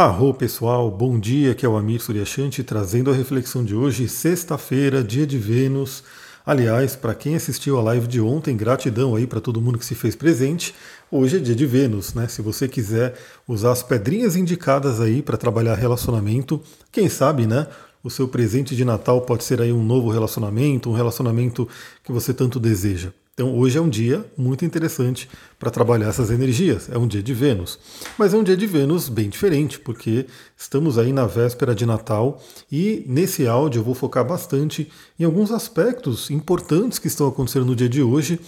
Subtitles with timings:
[0.00, 5.02] Arro pessoal, bom dia, que é o Amir Suryashanti trazendo a reflexão de hoje, sexta-feira,
[5.02, 6.04] dia de Vênus.
[6.46, 9.96] Aliás, para quem assistiu a live de ontem, gratidão aí para todo mundo que se
[9.96, 10.72] fez presente.
[11.10, 12.28] Hoje é dia de Vênus, né?
[12.28, 16.62] Se você quiser usar as pedrinhas indicadas aí para trabalhar relacionamento,
[16.92, 17.66] quem sabe, né?
[18.00, 21.68] O seu presente de Natal pode ser aí um novo relacionamento, um relacionamento
[22.04, 23.12] que você tanto deseja.
[23.38, 25.30] Então hoje é um dia muito interessante
[25.60, 26.88] para trabalhar essas energias.
[26.90, 27.78] É um dia de Vênus.
[28.18, 30.26] Mas é um dia de Vênus bem diferente, porque
[30.56, 35.52] estamos aí na véspera de Natal e nesse áudio eu vou focar bastante em alguns
[35.52, 38.40] aspectos importantes que estão acontecendo no dia de hoje,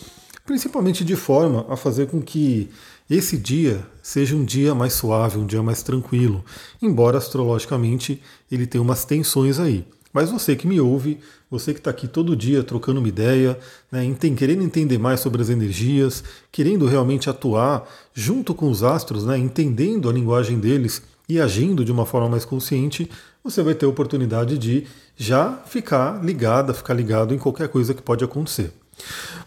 [0.45, 2.69] principalmente de forma a fazer com que
[3.09, 6.45] esse dia seja um dia mais suave, um dia mais tranquilo,
[6.83, 8.21] embora astrologicamente
[8.51, 9.87] ele tenha umas tensões aí.
[10.13, 11.21] Mas você que me ouve,
[11.51, 13.59] você que está aqui todo dia trocando uma ideia,
[13.91, 14.03] né,
[14.37, 20.09] querendo entender mais sobre as energias, querendo realmente atuar junto com os astros, né, entendendo
[20.09, 23.11] a linguagem deles e agindo de uma forma mais consciente,
[23.43, 28.03] você vai ter a oportunidade de já ficar ligada, ficar ligado em qualquer coisa que
[28.03, 28.73] pode acontecer.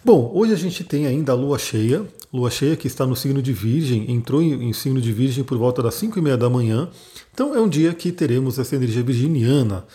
[0.03, 3.41] Bom, hoje a gente tem ainda a lua cheia, lua cheia que está no signo
[3.41, 6.89] de Virgem, entrou em, signo de Virgem por volta das 5 e meia da manhã,
[7.33, 9.85] então é um dia que teremos essa energia virginiana.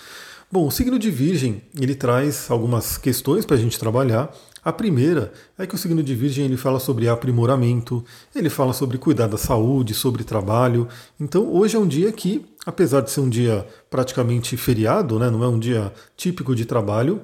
[0.50, 4.34] Bom, o signo de Virgem ele traz algumas questões para a gente trabalhar.
[4.64, 8.02] A primeira é que o signo de Virgem ele fala sobre aprimoramento,
[8.34, 10.88] ele fala sobre cuidar da saúde, sobre trabalho.
[11.20, 15.44] Então hoje é um dia que, apesar de ser um dia praticamente feriado, né, não
[15.44, 17.20] é um dia típico de trabalho,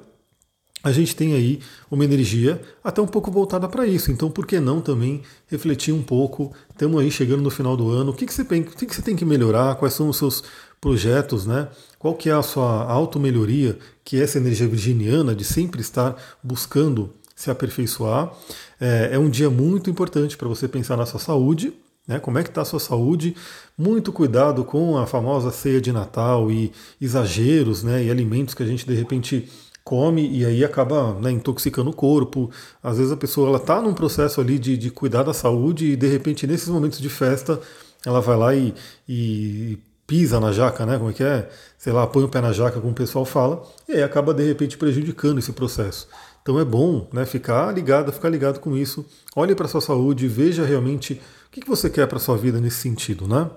[0.85, 4.13] a gente tem aí uma energia até um pouco voltada para isso.
[4.13, 6.53] Então, por que não também refletir um pouco?
[6.71, 8.11] Estamos aí chegando no final do ano.
[8.11, 9.77] O que, que, você, tem, o que, que você tem que melhorar?
[9.77, 10.45] Quais são os seus
[10.81, 11.69] projetos, né?
[11.99, 17.11] Qual que é a sua auto-melhoria, que é essa energia virginiana de sempre estar buscando
[17.35, 18.33] se aperfeiçoar.
[18.81, 21.73] É, é um dia muito importante para você pensar na sua saúde,
[22.07, 22.19] né?
[22.19, 23.35] Como é que está a sua saúde?
[23.77, 28.05] Muito cuidado com a famosa ceia de Natal e exageros, né?
[28.05, 29.51] E alimentos que a gente de repente
[29.85, 32.51] come e aí acaba né, intoxicando o corpo.
[32.83, 35.97] Às vezes a pessoa ela está num processo ali de, de cuidar da saúde e
[35.97, 37.61] de repente nesses momentos de festa
[38.05, 38.75] ela vai lá e,
[39.09, 40.99] e pisa na jaca, né?
[40.99, 41.49] Como é que é?
[41.79, 44.47] Sei lá, põe o pé na jaca, como o pessoal fala, e aí acaba de
[44.47, 46.09] repente prejudicando esse processo.
[46.43, 49.05] Então é bom né, ficar ligado, ficar ligado com isso.
[49.35, 51.15] Olhe para a sua saúde, veja realmente
[51.47, 53.51] o que você quer para a sua vida nesse sentido, né?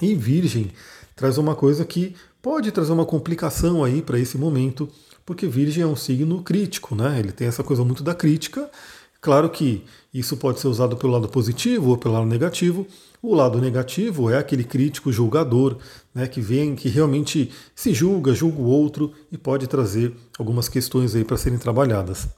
[0.00, 0.72] E Virgem
[1.14, 4.88] traz uma coisa que pode trazer uma complicação aí para esse momento,
[5.24, 7.18] porque Virgem é um signo crítico, né?
[7.18, 8.70] Ele tem essa coisa muito da crítica.
[9.20, 12.86] Claro que isso pode ser usado pelo lado positivo ou pelo lado negativo,
[13.22, 15.76] o lado negativo é aquele crítico julgador,
[16.14, 21.14] né, que vem, que realmente se julga, julga o outro e pode trazer algumas questões
[21.14, 22.28] aí para serem trabalhadas.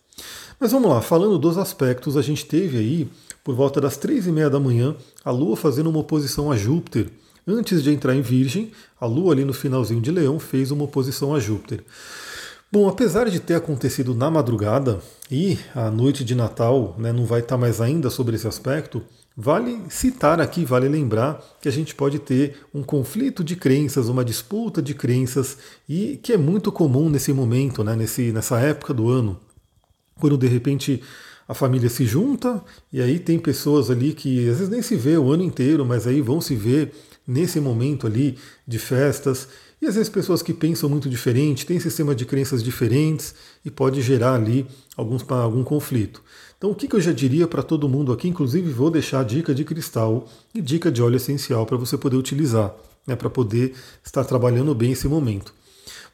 [0.59, 3.09] Mas vamos lá, falando dos aspectos, a gente teve aí,
[3.45, 7.11] por volta das três e meia da manhã, a Lua fazendo uma oposição a Júpiter.
[7.47, 11.33] Antes de entrar em Virgem, a Lua ali no finalzinho de Leão fez uma oposição
[11.33, 11.85] a Júpiter.
[12.73, 14.99] Bom, apesar de ter acontecido na madrugada
[15.31, 19.03] e a noite de Natal né, não vai estar mais ainda sobre esse aspecto,
[19.35, 24.23] Vale citar aqui, vale lembrar que a gente pode ter um conflito de crenças, uma
[24.23, 25.57] disputa de crenças,
[25.89, 29.41] e que é muito comum nesse momento, né, nesse, nessa época do ano,
[30.21, 31.03] quando de repente
[31.49, 32.63] a família se junta
[32.93, 36.07] e aí tem pessoas ali que às vezes nem se vê o ano inteiro, mas
[36.07, 36.93] aí vão se ver
[37.27, 39.49] nesse momento ali de festas.
[39.83, 43.35] E às vezes pessoas que pensam muito diferente, têm sistema de crenças diferentes
[43.65, 44.65] e pode gerar ali
[44.97, 46.23] alguns, algum conflito.
[46.57, 48.29] Então, o que, que eu já diria para todo mundo aqui?
[48.29, 52.73] Inclusive, vou deixar dica de cristal e dica de óleo essencial para você poder utilizar,
[53.05, 55.53] né, para poder estar trabalhando bem esse momento.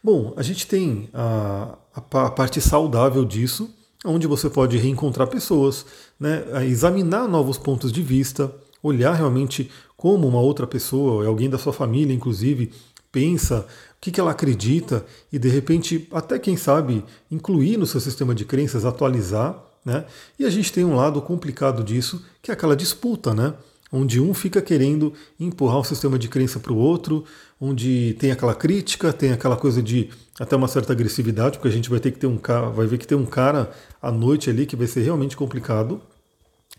[0.03, 3.69] Bom, a gente tem a, a, a parte saudável disso,
[4.03, 5.85] onde você pode reencontrar pessoas,
[6.19, 8.50] né, examinar novos pontos de vista,
[8.83, 12.71] olhar realmente como uma outra pessoa, alguém da sua família, inclusive,
[13.10, 18.00] pensa, o que, que ela acredita e de repente, até quem sabe, incluir no seu
[18.00, 20.04] sistema de crenças, atualizar né?
[20.38, 23.54] E a gente tem um lado complicado disso, que é aquela disputa, né?
[23.91, 27.25] onde um fica querendo empurrar o sistema de crença para o outro,
[27.58, 31.88] onde tem aquela crítica, tem aquela coisa de até uma certa agressividade, porque a gente
[31.88, 33.70] vai ter que ter um cara, vai ver que tem um cara
[34.02, 36.02] à noite ali que vai ser realmente complicado.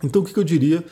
[0.04, 0.86] Então o que, que eu diria?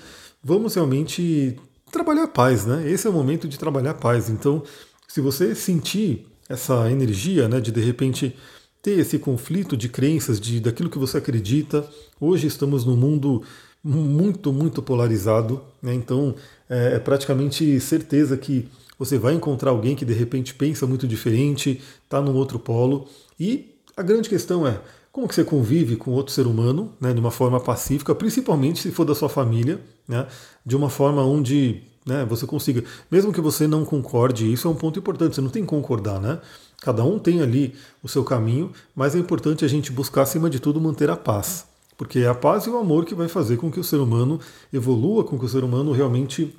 [0.44, 1.56] Vamos realmente
[1.92, 2.90] trabalhar a paz, né?
[2.90, 4.28] Esse é o momento de trabalhar a paz.
[4.28, 4.64] Então,
[5.08, 8.36] se você sentir essa energia, né, de de repente
[8.82, 11.86] ter esse conflito de crenças, de daquilo que você acredita.
[12.20, 13.44] Hoje estamos num mundo
[13.84, 15.94] muito, muito polarizado, né?
[15.94, 16.36] então
[16.70, 18.68] é, é praticamente certeza que
[18.98, 23.08] você vai encontrar alguém que de repente pensa muito diferente, está num outro polo.
[23.40, 24.80] E a grande questão é
[25.12, 28.92] como que você convive com outro ser humano, né, de uma forma pacífica, principalmente se
[28.92, 30.28] for da sua família, né,
[30.66, 34.76] de uma forma onde né, você consiga, mesmo que você não concorde, isso é um
[34.76, 36.40] ponto importante, você não tem que concordar, né?
[36.82, 40.60] Cada um tem ali o seu caminho, mas é importante a gente buscar, acima de
[40.60, 41.66] tudo, manter a paz.
[41.98, 44.40] Porque é a paz e o amor que vai fazer com que o ser humano
[44.72, 46.56] evolua, com que o ser humano realmente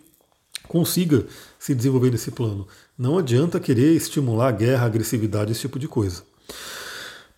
[0.67, 1.25] consiga
[1.59, 2.67] se desenvolver nesse plano.
[2.99, 6.23] Não adianta querer estimular a guerra, a agressividade, esse tipo de coisa.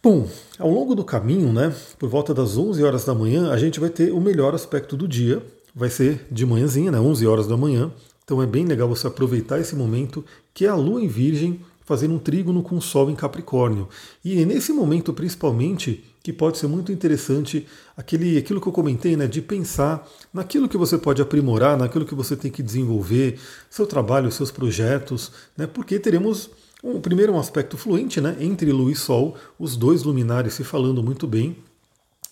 [0.02, 0.26] Bom,
[0.58, 3.90] ao longo do caminho, né, por volta das 11 horas da manhã, a gente vai
[3.90, 5.42] ter o melhor aspecto do dia,
[5.75, 7.93] vai ser de manhãzinha, né, 11 horas da manhã.
[8.25, 10.25] Então é bem legal você aproveitar esse momento,
[10.55, 13.88] que é a lua em virgem fazendo um trígono com o sol em Capricórnio.
[14.25, 19.17] E é nesse momento, principalmente, que pode ser muito interessante aquele, aquilo que eu comentei,
[19.17, 23.87] né, de pensar naquilo que você pode aprimorar, naquilo que você tem que desenvolver, seu
[23.88, 26.50] trabalho, seus projetos, né, porque teremos
[26.84, 31.02] um, primeiro um aspecto fluente né, entre Lua e Sol, os dois luminares se falando
[31.02, 31.56] muito bem,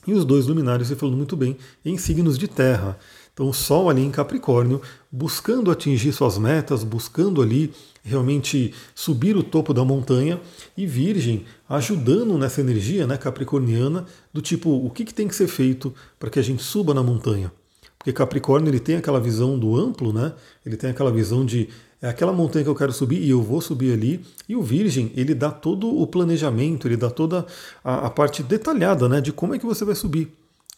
[0.06, 2.98] e os dois luminares se falando muito bem em signos de terra.
[3.38, 4.82] Então o Sol ali em Capricórnio,
[5.12, 10.40] buscando atingir suas metas, buscando ali realmente subir o topo da montanha,
[10.76, 15.46] e Virgem ajudando nessa energia né, capricorniana, do tipo, o que, que tem que ser
[15.46, 17.52] feito para que a gente suba na montanha?
[17.96, 20.32] Porque Capricórnio ele tem aquela visão do amplo, né?
[20.66, 21.68] Ele tem aquela visão de
[22.02, 24.20] é aquela montanha que eu quero subir e eu vou subir ali.
[24.48, 27.46] E o Virgem, ele dá todo o planejamento, ele dá toda
[27.84, 30.28] a, a parte detalhada né, de como é que você vai subir.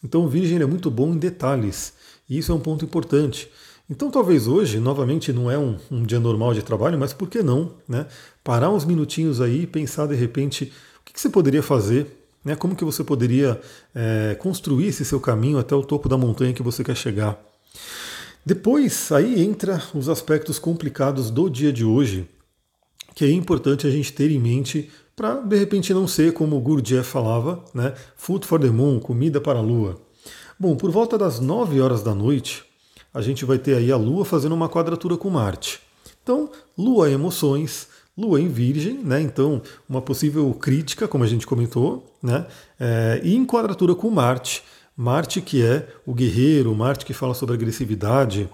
[0.03, 1.93] Então o Virgem é muito bom em detalhes.
[2.29, 3.49] E isso é um ponto importante.
[3.89, 7.43] Então talvez hoje, novamente, não é um, um dia normal de trabalho, mas por que
[7.43, 7.73] não?
[7.87, 8.05] Né,
[8.43, 10.71] parar uns minutinhos aí e pensar de repente
[11.01, 13.59] o que, que você poderia fazer né, como que você poderia
[13.93, 17.39] é, construir esse seu caminho até o topo da montanha que você quer chegar.
[18.45, 22.27] Depois, aí entra os aspectos complicados do dia de hoje,
[23.13, 26.59] que é importante a gente ter em mente para, de repente, não ser como o
[26.59, 27.93] Gurdjieff falava, né?
[28.15, 30.01] Food for the moon, comida para a lua.
[30.61, 32.63] Bom, por volta das 9 horas da noite,
[33.11, 35.79] a gente vai ter aí a lua fazendo uma quadratura com Marte.
[36.21, 39.19] Então, lua emoções, lua em virgem, né?
[39.19, 39.59] Então,
[39.89, 42.45] uma possível crítica, como a gente comentou, né?
[42.79, 44.63] É, e em quadratura com Marte,
[44.95, 48.47] Marte que é o guerreiro, Marte que fala sobre agressividade,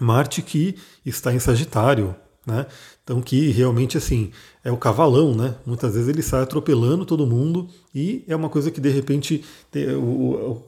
[0.00, 0.74] Marte que
[1.04, 2.66] está em Sagitário, né?
[3.04, 4.30] Então que realmente assim
[4.64, 5.54] é o cavalão, né?
[5.66, 9.44] Muitas vezes ele sai atropelando todo mundo e é uma coisa que de repente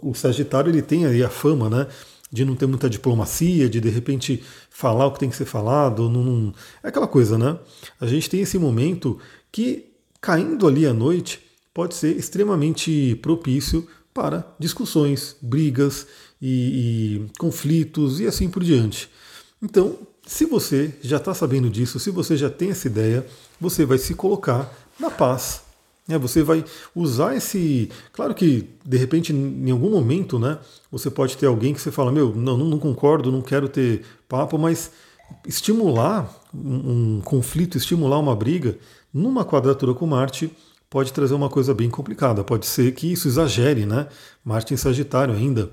[0.03, 1.87] o, Sagitário ele tem aí a fama, né?
[2.31, 6.09] De não ter muita diplomacia, de de repente falar o que tem que ser falado,
[6.09, 7.59] não, não, é aquela coisa, né?
[8.01, 9.19] A gente tem esse momento
[9.51, 11.41] que caindo ali à noite
[11.75, 16.07] pode ser extremamente propício para discussões, brigas
[16.41, 19.09] e, e conflitos e assim por diante.
[19.63, 19.99] Então,
[20.33, 23.27] se você já está sabendo disso, se você já tem essa ideia,
[23.61, 25.63] você vai se colocar na paz.
[26.09, 26.17] Né?
[26.17, 26.65] Você vai
[26.95, 27.91] usar esse.
[28.15, 30.59] Claro que, de repente, em algum momento, né,
[30.91, 34.57] você pode ter alguém que você fala: Meu, não, não concordo, não quero ter papo,
[34.57, 34.91] mas
[35.47, 38.79] estimular um, um conflito, estimular uma briga
[39.13, 40.51] numa quadratura com Marte
[40.89, 42.43] pode trazer uma coisa bem complicada.
[42.43, 44.09] Pode ser que isso exagere, né?
[44.43, 45.71] Marte em Sagitário ainda.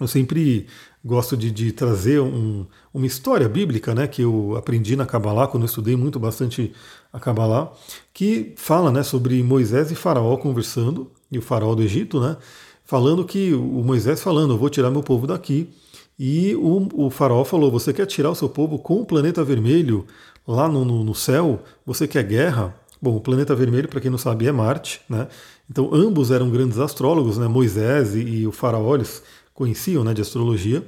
[0.00, 0.68] Eu sempre
[1.04, 5.64] gosto de, de trazer um, uma história bíblica, né, que eu aprendi na Kabbalah, quando
[5.64, 6.72] eu estudei muito bastante
[7.12, 7.72] a Kabbalah,
[8.12, 12.36] que fala né, sobre Moisés e Faraó conversando, e o Faraó do Egito, né,
[12.84, 15.68] falando que o Moisés falando, eu vou tirar meu povo daqui,
[16.18, 20.06] e o, o Faraó falou, você quer tirar o seu povo com o planeta vermelho
[20.46, 21.62] lá no, no, no céu?
[21.84, 22.74] Você quer guerra?
[23.02, 25.26] Bom, o planeta vermelho, para quem não sabe, é Marte, né?
[25.68, 27.48] Então ambos eram grandes astrólogos, né?
[27.48, 29.22] Moisés e, e o faraó eles
[29.54, 30.84] conheciam, né, de astrologia.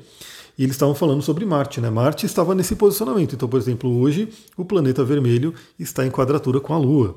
[0.59, 1.89] E eles estavam falando sobre Marte, né?
[1.91, 3.35] Marte estava nesse posicionamento.
[3.35, 7.17] Então, por exemplo, hoje o planeta vermelho está em quadratura com a Lua.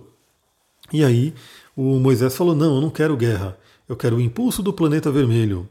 [0.91, 1.33] E aí
[1.75, 3.57] o Moisés falou: "Não, eu não quero guerra.
[3.87, 5.67] Eu quero o impulso do planeta vermelho".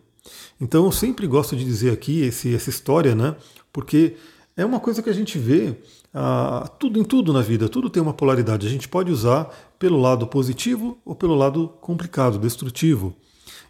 [0.61, 3.37] Então, eu sempre gosto de dizer aqui esse, essa história, né?
[3.73, 4.17] Porque
[4.57, 5.77] é uma coisa que a gente vê
[6.13, 8.67] ah, tudo em tudo na vida, tudo tem uma polaridade.
[8.67, 9.45] A gente pode usar
[9.79, 13.15] pelo lado positivo ou pelo lado complicado, destrutivo.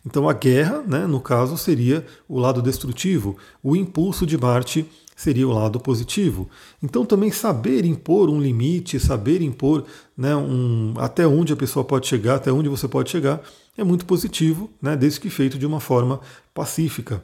[0.09, 5.47] Então a guerra, né, no caso, seria o lado destrutivo, o impulso de Marte seria
[5.47, 6.49] o lado positivo.
[6.83, 9.85] Então também saber impor um limite, saber impor
[10.17, 13.43] né, um, até onde a pessoa pode chegar, até onde você pode chegar,
[13.77, 16.21] é muito positivo, né, desde que feito de uma forma
[16.55, 17.23] pacífica.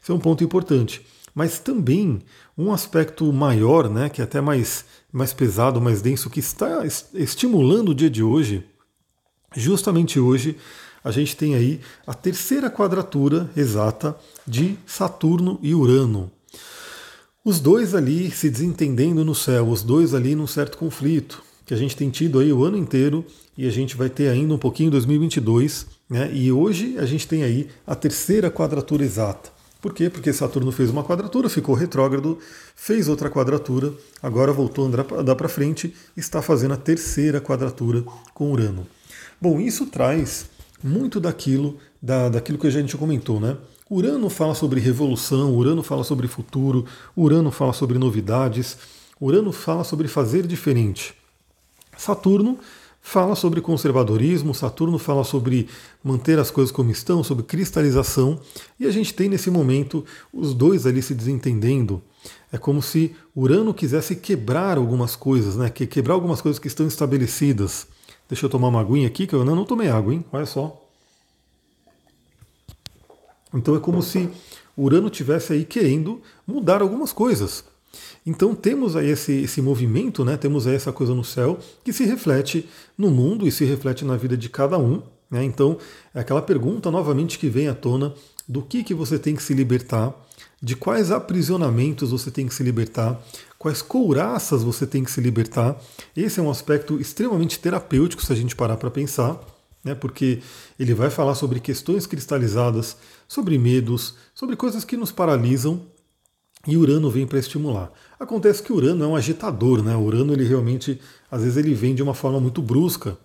[0.00, 2.20] Esse é um ponto importante mas também
[2.58, 6.82] um aspecto maior, né, que é até mais, mais pesado, mais denso, que está
[7.14, 8.64] estimulando o dia de hoje.
[9.54, 10.56] Justamente hoje
[11.02, 14.16] a gente tem aí a terceira quadratura exata
[14.46, 16.30] de Saturno e Urano.
[17.44, 21.76] Os dois ali se desentendendo no céu, os dois ali num certo conflito, que a
[21.76, 23.24] gente tem tido aí o ano inteiro
[23.56, 26.30] e a gente vai ter ainda um pouquinho em 2022, né?
[26.32, 29.50] E hoje a gente tem aí a terceira quadratura exata.
[29.80, 30.10] Por quê?
[30.10, 32.38] Porque Saturno fez uma quadratura, ficou retrógrado,
[32.76, 38.04] fez outra quadratura, agora voltou a andar para frente, está fazendo a terceira quadratura
[38.34, 38.86] com Urano.
[39.40, 40.44] Bom, isso traz
[40.82, 43.56] muito daquilo, da, daquilo que a gente comentou, né?
[43.90, 48.78] Urano fala sobre revolução, Urano fala sobre futuro, Urano fala sobre novidades,
[49.20, 51.12] Urano fala sobre fazer diferente.
[51.96, 52.58] Saturno
[53.02, 55.68] fala sobre conservadorismo, Saturno fala sobre
[56.04, 58.40] manter as coisas como estão, sobre cristalização,
[58.78, 62.02] e a gente tem nesse momento os dois ali se desentendendo.
[62.52, 65.70] É como se Urano quisesse quebrar algumas coisas, né?
[65.70, 67.86] quebrar algumas coisas que estão estabelecidas.
[68.30, 70.24] Deixa eu tomar uma aguinha aqui, que eu não, não tomei água, hein?
[70.32, 70.80] Olha só.
[73.52, 74.30] Então é como se
[74.76, 77.64] Urano tivesse aí querendo mudar algumas coisas.
[78.24, 80.36] Então temos aí esse, esse movimento, né?
[80.36, 84.16] temos aí essa coisa no céu que se reflete no mundo e se reflete na
[84.16, 85.02] vida de cada um.
[85.28, 85.42] Né?
[85.42, 85.76] Então
[86.14, 88.14] é aquela pergunta novamente que vem à tona
[88.48, 90.14] do que, que você tem que se libertar,
[90.62, 93.20] de quais aprisionamentos você tem que se libertar,
[93.58, 95.80] quais couraças você tem que se libertar.
[96.14, 99.40] Esse é um aspecto extremamente terapêutico se a gente parar para pensar,
[99.82, 99.94] né?
[99.94, 100.40] porque
[100.78, 105.82] ele vai falar sobre questões cristalizadas, sobre medos, sobre coisas que nos paralisam
[106.66, 107.90] e Urano vem para estimular.
[108.18, 109.96] Acontece que Urano é um agitador, né?
[109.96, 111.00] Urano ele realmente,
[111.30, 113.16] às vezes ele vem de uma forma muito brusca.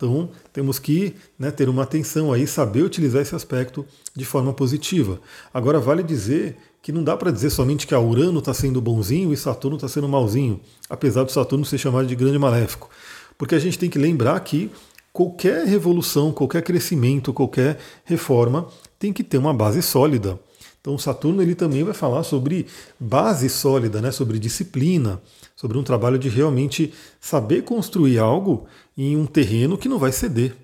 [0.00, 3.84] Então temos que né, ter uma atenção aí, saber utilizar esse aspecto
[4.16, 5.20] de forma positiva.
[5.52, 9.30] Agora vale dizer que não dá para dizer somente que a Urano está sendo bonzinho
[9.30, 12.88] e Saturno está sendo malzinho, apesar do Saturno ser chamado de grande maléfico.
[13.36, 14.70] Porque a gente tem que lembrar que
[15.12, 20.40] qualquer revolução, qualquer crescimento, qualquer reforma tem que ter uma base sólida.
[20.80, 22.66] Então Saturno ele também vai falar sobre
[22.98, 25.20] base sólida, né, sobre disciplina,
[25.54, 30.56] sobre um trabalho de realmente saber construir algo em um terreno que não vai ceder.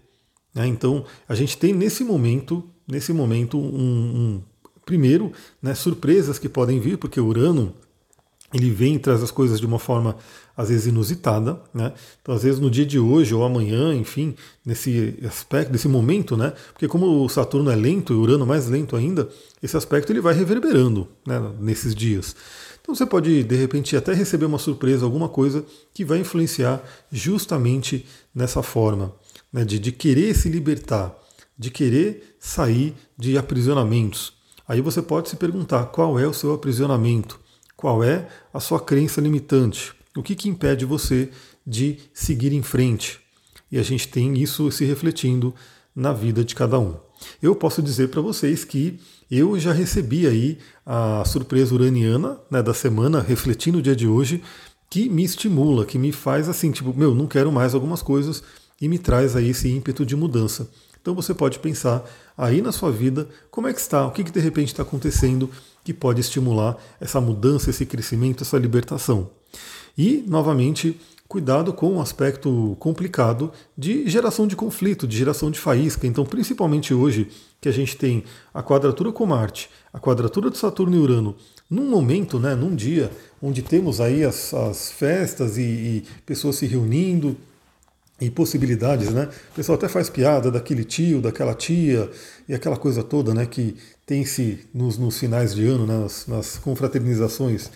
[0.54, 0.66] Né?
[0.66, 4.42] Então a gente tem nesse momento, nesse momento um, um
[4.86, 7.74] primeiro, né, surpresas que podem vir, porque Urano
[8.54, 10.16] ele vem e traz as coisas de uma forma
[10.56, 11.92] às vezes inusitada, né?
[12.22, 14.34] Então, às vezes no dia de hoje ou amanhã, enfim,
[14.64, 16.52] nesse aspecto, nesse momento, né?
[16.72, 19.28] Porque como o Saturno é lento e o Urano mais lento ainda,
[19.62, 21.40] esse aspecto ele vai reverberando, né?
[21.60, 22.34] Nesses dias.
[22.80, 28.06] Então você pode de repente até receber uma surpresa, alguma coisa que vai influenciar justamente
[28.34, 29.12] nessa forma,
[29.52, 29.64] né?
[29.64, 31.14] De, de querer se libertar,
[31.58, 34.32] de querer sair de aprisionamentos.
[34.68, 37.38] Aí você pode se perguntar qual é o seu aprisionamento.
[37.76, 39.95] Qual é a sua crença limitante?
[40.16, 41.30] O que, que impede você
[41.66, 43.20] de seguir em frente?
[43.70, 45.54] E a gente tem isso se refletindo
[45.94, 46.96] na vida de cada um.
[47.42, 48.98] Eu posso dizer para vocês que
[49.30, 54.42] eu já recebi aí a surpresa uraniana né, da semana, refletindo o dia de hoje,
[54.88, 58.42] que me estimula, que me faz assim, tipo, meu, não quero mais algumas coisas
[58.80, 60.70] e me traz aí esse ímpeto de mudança.
[61.00, 62.04] Então você pode pensar
[62.36, 65.50] aí na sua vida como é que está, o que, que de repente está acontecendo
[65.82, 69.30] que pode estimular essa mudança, esse crescimento, essa libertação.
[69.96, 75.58] E, novamente, cuidado com o um aspecto complicado de geração de conflito, de geração de
[75.58, 76.06] faísca.
[76.06, 77.28] Então, principalmente hoje,
[77.60, 81.34] que a gente tem a quadratura com Marte, a quadratura de Saturno e Urano,
[81.68, 83.10] num momento, né, num dia,
[83.42, 87.36] onde temos aí as, as festas e, e pessoas se reunindo,
[88.20, 89.28] e possibilidades, né?
[89.52, 92.10] O pessoal até faz piada daquele tio, daquela tia
[92.48, 93.44] e aquela coisa toda, né?
[93.44, 93.76] Que
[94.06, 97.70] tem-se nos, nos, finais de ano, né, nas, nas confraternizações.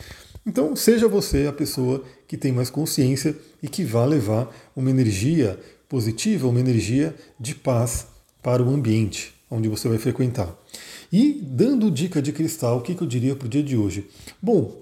[0.51, 5.57] Então, seja você a pessoa que tem mais consciência e que vá levar uma energia
[5.89, 8.09] positiva, uma energia de paz
[8.43, 10.53] para o ambiente onde você vai frequentar.
[11.13, 14.09] E dando dica de cristal, o que, eu diria para o dia de hoje?
[14.43, 14.77] Bom,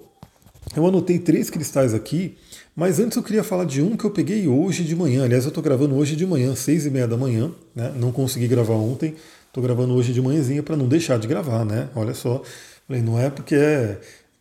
[0.75, 2.35] eu anotei três cristais aqui
[2.79, 5.25] mas antes eu queria falar de um que eu peguei hoje de manhã.
[5.25, 7.51] Aliás, eu estou gravando hoje de manhã, seis e meia da manhã.
[7.75, 7.91] Né?
[7.97, 9.15] Não consegui gravar ontem.
[9.47, 11.89] Estou gravando hoje de manhãzinha para não deixar de gravar, né?
[11.93, 12.41] Olha só.
[12.87, 13.99] Falei, não é porque é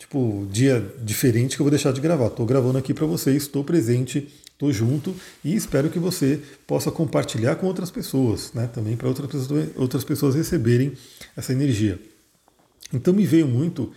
[0.09, 2.29] tipo dia diferente que eu vou deixar de gravar.
[2.29, 7.57] Estou gravando aqui para vocês, estou presente, estou junto e espero que você possa compartilhar
[7.57, 8.69] com outras pessoas, né?
[8.73, 10.95] Também para outras pessoas, outras pessoas receberem
[11.37, 12.01] essa energia.
[12.93, 13.93] Então me veio muito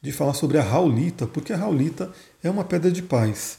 [0.00, 2.12] de falar sobre a Raulita, porque a Raulita
[2.44, 3.58] é uma pedra de paz.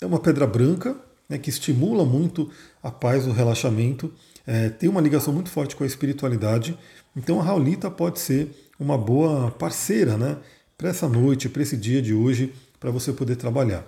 [0.00, 0.96] É uma pedra branca
[1.28, 2.50] né, que estimula muito
[2.82, 4.10] a paz, o relaxamento,
[4.46, 6.78] é, tem uma ligação muito forte com a espiritualidade.
[7.14, 8.48] Então a Raulita pode ser
[8.80, 10.38] uma boa parceira né,
[10.78, 13.84] para essa noite, para esse dia de hoje, para você poder trabalhar.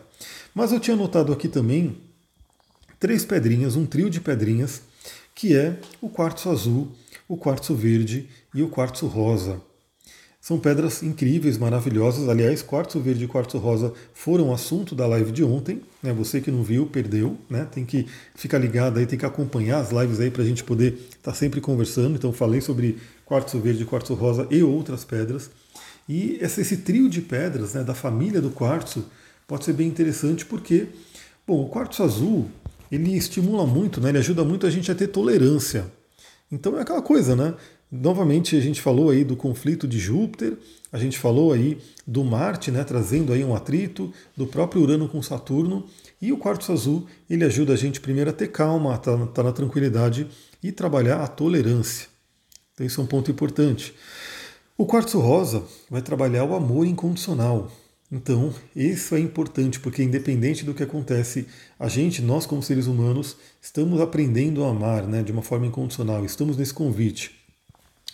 [0.52, 1.96] Mas eu tinha notado aqui também
[2.98, 4.82] três pedrinhas, um trio de pedrinhas,
[5.32, 6.90] que é o quartzo azul,
[7.28, 9.62] o quartzo verde e o quartzo rosa.
[10.40, 12.28] São pedras incríveis, maravilhosas.
[12.28, 15.82] Aliás, quartzo verde e quartzo rosa foram assunto da live de ontem.
[16.02, 16.12] Né?
[16.14, 17.36] Você que não viu, perdeu.
[17.48, 17.68] Né?
[17.70, 20.94] Tem que ficar ligado aí, tem que acompanhar as lives aí para a gente poder
[20.94, 22.16] estar tá sempre conversando.
[22.16, 25.50] Então, falei sobre quartzo verde, quartzo rosa e outras pedras.
[26.12, 29.06] E esse, trio de pedras né, da família do quartzo
[29.46, 30.88] pode ser bem interessante porque,
[31.46, 32.50] bom, o quartzo azul
[32.90, 35.86] ele estimula muito, né, ele ajuda muito a gente a ter tolerância.
[36.50, 37.54] Então é aquela coisa, né?
[37.92, 40.58] Novamente a gente falou aí do conflito de Júpiter,
[40.92, 45.22] a gente falou aí do Marte, né, trazendo aí um atrito, do próprio Urano com
[45.22, 45.86] Saturno,
[46.20, 49.26] e o quartzo azul, ele ajuda a gente primeiro a ter calma, a estar tá,
[49.26, 50.26] tá na tranquilidade
[50.60, 52.08] e trabalhar a tolerância.
[52.74, 53.94] Então isso é um ponto importante.
[54.80, 57.70] O quartzo rosa vai trabalhar o amor incondicional.
[58.10, 61.46] Então, isso é importante porque independente do que acontece,
[61.78, 66.24] a gente, nós como seres humanos, estamos aprendendo a amar, né, de uma forma incondicional.
[66.24, 67.30] Estamos nesse convite.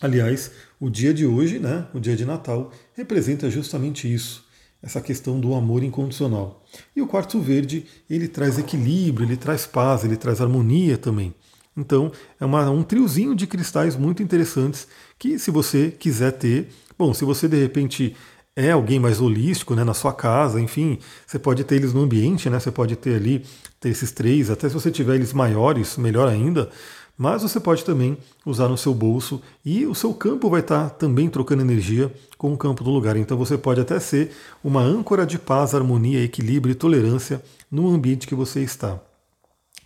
[0.00, 4.44] Aliás, o dia de hoje, né, o dia de Natal, representa justamente isso,
[4.82, 6.64] essa questão do amor incondicional.
[6.96, 11.32] E o quartzo verde, ele traz equilíbrio, ele traz paz, ele traz harmonia também.
[11.76, 16.68] Então, é uma, um triozinho de cristais muito interessantes que, se você quiser ter,
[16.98, 18.16] bom, se você de repente
[18.54, 22.48] é alguém mais holístico, né, na sua casa, enfim, você pode ter eles no ambiente,
[22.48, 23.44] né, você pode ter ali
[23.78, 26.70] ter esses três, até se você tiver eles maiores, melhor ainda,
[27.18, 31.28] mas você pode também usar no seu bolso e o seu campo vai estar também
[31.28, 33.16] trocando energia com o campo do lugar.
[33.16, 38.26] Então você pode até ser uma âncora de paz, harmonia, equilíbrio e tolerância no ambiente
[38.26, 39.00] que você está.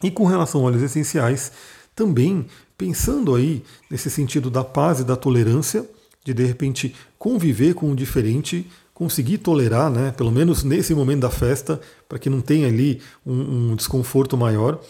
[0.03, 1.53] E com relação a óleos essenciais,
[1.95, 5.89] também pensando aí nesse sentido da paz e da tolerância,
[6.25, 11.31] de de repente conviver com o diferente, conseguir tolerar, né, pelo menos nesse momento da
[11.31, 14.81] festa, para que não tenha ali um, um desconforto maior.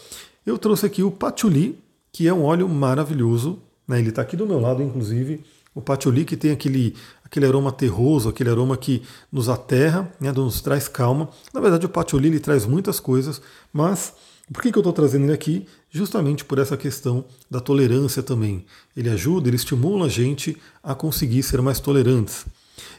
[0.45, 1.79] Eu trouxe aqui o patchouli,
[2.11, 3.59] que é um óleo maravilhoso.
[3.87, 3.99] Né?
[3.99, 5.43] Ele está aqui do meu lado, inclusive.
[5.73, 10.31] O patchouli que tem aquele, aquele aroma terroso, aquele aroma que nos aterra, né?
[10.31, 11.29] nos traz calma.
[11.53, 13.41] Na verdade, o patchouli ele traz muitas coisas,
[13.71, 14.13] mas
[14.51, 15.65] por que, que eu estou trazendo ele aqui?
[15.91, 18.65] Justamente por essa questão da tolerância também.
[18.95, 22.45] Ele ajuda, ele estimula a gente a conseguir ser mais tolerantes.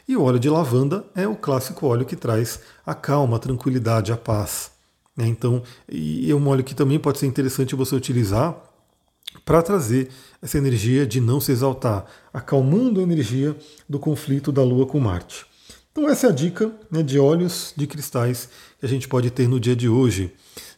[0.07, 4.11] E o óleo de lavanda é o clássico óleo que traz a calma, a tranquilidade,
[4.11, 4.71] a paz.
[5.17, 5.27] Né?
[5.27, 8.55] Então, e é um óleo que também pode ser interessante você utilizar
[9.43, 10.09] para trazer
[10.41, 13.55] essa energia de não se exaltar, acalmando a energia
[13.89, 15.45] do conflito da Lua com Marte.
[15.91, 19.47] Então essa é a dica né, de óleos de cristais que a gente pode ter
[19.47, 20.33] no dia de hoje.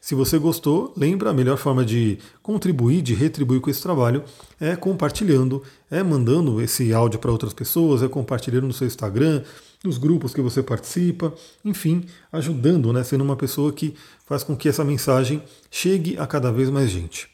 [0.06, 4.24] Se você gostou, lembra a melhor forma de contribuir, de retribuir com esse trabalho
[4.60, 9.42] é compartilhando, é mandando esse áudio para outras pessoas, é compartilhando no seu Instagram,
[9.84, 11.34] nos grupos que você participa,
[11.66, 13.96] enfim, ajudando, né, sendo uma pessoa que
[14.28, 15.42] faz com que essa mensagem
[15.72, 17.28] chegue a cada vez mais gente.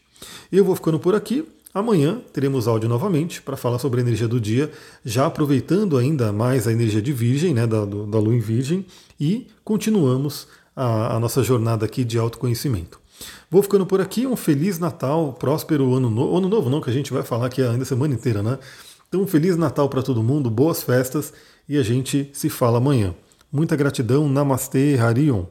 [0.50, 1.46] Eu vou ficando por aqui.
[1.74, 4.72] Amanhã teremos áudio novamente para falar sobre a energia do dia,
[5.04, 8.86] já aproveitando ainda mais a energia de Virgem, né, da, da Lua em Virgem,
[9.20, 13.00] e continuamos a, a nossa jornada aqui de autoconhecimento.
[13.50, 16.94] Vou ficando por aqui, um Feliz Natal, próspero Ano Novo, Ano Novo não, que a
[16.94, 18.58] gente vai falar aqui ainda a semana inteira, né?
[19.08, 21.34] Então, um Feliz Natal para todo mundo, boas festas
[21.68, 23.14] e a gente se fala amanhã.
[23.52, 25.46] Muita gratidão, Namastê, Harion.